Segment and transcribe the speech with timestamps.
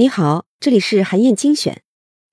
[0.00, 1.82] 你好，这里是韩燕精选。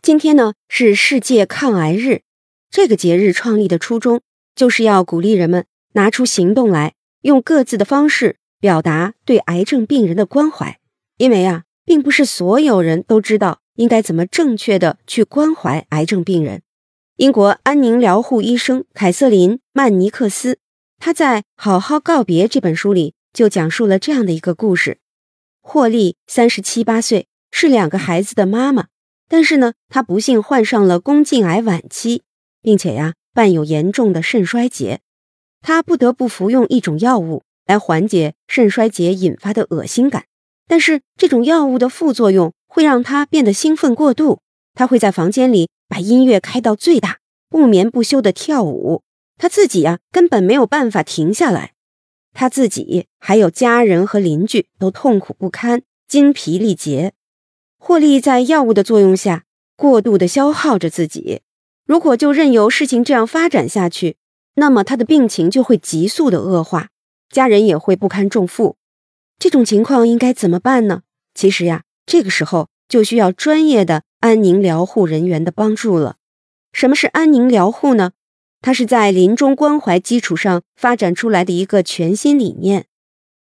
[0.02, 2.22] 今天呢是世界抗癌日，
[2.70, 4.22] 这个节日创立的初衷
[4.56, 6.94] 就是要鼓励人们拿出行动来，
[7.24, 10.80] 用各自的方式表达对癌症病人的关怀。
[11.18, 16.62] 因为啊，并不是所有人都知道应该怎么正确的去关怀癌症病人。
[17.18, 20.60] 英国安宁疗护医生凯瑟琳·曼尼克斯，
[21.00, 25.00] 他在《好好告别》这本书里就讲述了这样的一个故事：
[25.60, 27.28] 霍利三十七八岁。
[27.52, 28.88] 是两个孩子的妈妈，
[29.28, 32.24] 但是呢，她不幸患上了宫颈癌晚期，
[32.62, 35.02] 并且呀，伴有严重的肾衰竭。
[35.62, 40.26] 她不得不服用一种药物来缓解肾衰竭引发的恶心感，
[40.68, 44.40] 但是这种药物的副作用会让她变得兴奋过度。
[44.74, 47.18] 她会在房间里把音乐开到最大，
[47.50, 49.02] 不眠不休的跳舞。
[49.38, 51.74] 她自己呀，根本没有办法停下来。
[52.34, 57.14] 她自己还有家人和邻居都痛苦不堪，筋疲力竭。
[57.88, 59.46] 霍利在药物的作用下
[59.78, 61.40] 过度的消耗着自己，
[61.86, 64.18] 如果就任由事情这样发展下去，
[64.56, 66.90] 那么他的病情就会急速的恶化，
[67.30, 68.76] 家人也会不堪重负。
[69.40, 71.04] 这种情况应该怎么办呢？
[71.34, 76.18] 其实呀，这个时候就需要专业的安宁疗护人员的帮助了。
[76.74, 78.12] 什么是安宁疗护呢？
[78.62, 82.88] 它是在临终关怀基础上发展出来的一个全新理念。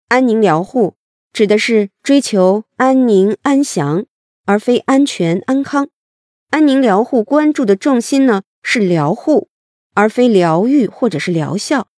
[0.10, 0.94] 安宁疗护
[1.34, 4.06] 指的是追求安宁安详。
[4.48, 5.90] 而非安全安康，
[6.50, 9.50] 安宁疗护关注的重心呢是疗护，
[9.94, 11.90] 而非疗愈或者是疗效。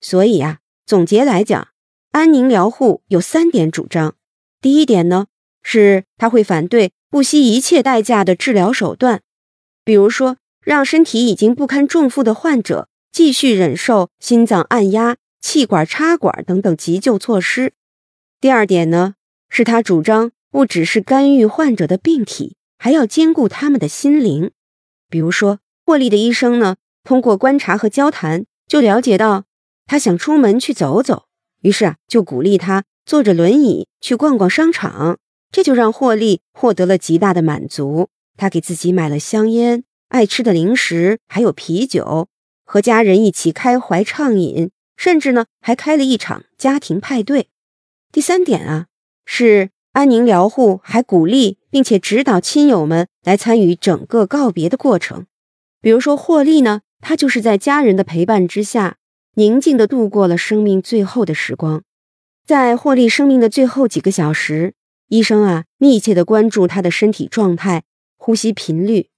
[0.00, 1.68] 所以啊，总结来讲，
[2.12, 4.14] 安宁疗护有三点主张。
[4.62, 5.26] 第一点呢，
[5.62, 9.20] 是他会反对不惜一切代价的治疗手段，
[9.84, 17.74] 比如说让身体已经不堪重负的患者继续忍受心脏按压、气管插管等等急救措施。
[18.40, 19.14] 第二点呢，
[19.50, 20.32] 是他主张。
[20.50, 24.50] 不只是干预患者的病体，还要兼顾他们的心灵。
[25.10, 29.44] 比如说，霍利的医生呢，通过观察和交谈，就了解到
[29.86, 31.26] 他想出门去走走，
[31.62, 35.18] 于是啊，就鼓励他坐着轮椅去逛逛商场。
[35.50, 38.08] 这就让霍利获得了极大的满足。
[38.36, 42.28] 他给自己买了香烟、爱吃的零食，还有啤酒，
[42.64, 47.48] 和家人一起开怀畅饮，甚至呢，还开了一场家庭派对。
[48.12, 48.86] 第三点啊，
[49.24, 49.70] 是。
[49.92, 55.26] 安宁疗护还鼓励并且指导亲友们来参与整个告别的过程。
[55.80, 58.96] 比如说，霍利呢，他就是在家人的陪伴之下，
[59.34, 61.82] 宁静地度过了生命最后的时光。
[62.46, 64.74] 在霍利生命的最后几个小时，
[65.08, 67.82] 医生啊，密切地关注他的身体状态、
[68.16, 69.08] 呼吸频率，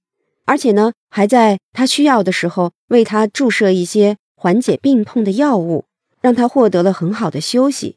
[0.47, 5.85] 而且呢，还在他需要的时候为他注射一些缓解病痛的药物，
[6.21, 7.97] 让他获得了很好的休息。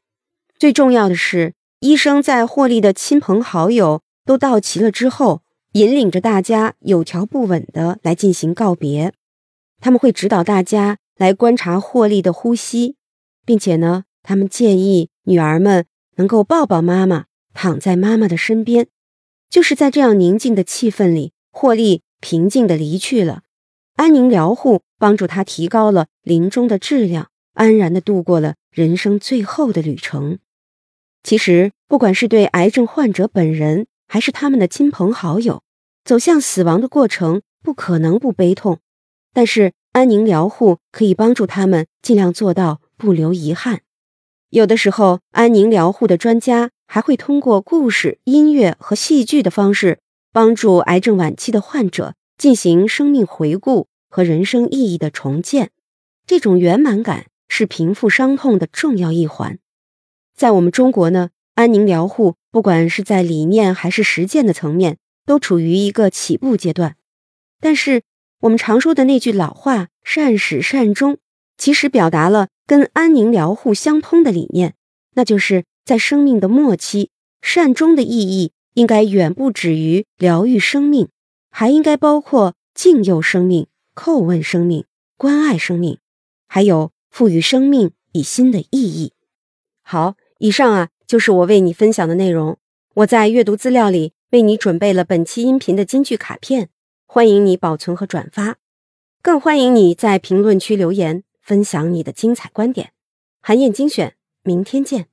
[0.58, 1.54] 最重要的是。
[1.84, 5.42] 医生在霍利的亲朋好友都到齐了之后，
[5.74, 9.12] 引领着大家有条不紊的来进行告别。
[9.82, 12.96] 他们会指导大家来观察霍利的呼吸，
[13.46, 15.86] 并且呢，他们建议女儿们
[16.16, 18.88] 能够抱抱妈妈，躺在妈妈的身边。
[19.50, 23.42] 就是在这样宁静的气氛里，霍利平静的离去了。
[23.98, 30.40] 安宁疗护帮助他提高了临终的质量，安然的度过了人生最后的旅程。
[31.24, 35.64] 其实，不管是对癌症患者本人，还是他们的亲朋好友，
[36.04, 38.80] 走向死亡的过程不可能不悲痛。
[39.34, 43.82] 但是，安宁疗护可以帮助他们尽量做到不留遗憾。
[44.50, 50.00] 有的时候，安宁疗护的专家还会通过故事、音乐和戏剧的方式，
[50.32, 55.72] 帮助癌症晚期的患者进行生命回顾和人生意义的重建。
[56.28, 59.58] 这种圆满感是平复伤痛的重要一环。
[60.36, 66.96] 在我们中国呢，安宁疗护不管是在理念还是实践的层面，都处于一个起步阶段。
[67.60, 68.02] 但是
[68.42, 71.20] 我们常说的那句老话“善始善终”，
[71.58, 74.74] 其实表达了跟安宁疗护相通的理念，
[75.14, 77.12] 那就是在生命的末期，
[77.42, 81.10] 善终的意义应该远不止于疗愈生命，
[81.52, 84.86] 还应该包括敬佑生命、叩问生命、
[85.16, 86.00] 关爱生命，
[86.48, 89.14] 还有赋予生命以新的意义。
[89.84, 90.16] 好。
[90.40, 92.58] 以上啊，就是我为你分享的内容。
[92.96, 96.70] 我在阅读资料里为你准备了本期音频的金句卡片，
[97.06, 98.58] 欢迎你保存和转发，
[99.22, 102.92] 更欢迎你在评论区留言分享你的精彩观点。
[103.42, 105.13] 韩燕精选，明天见。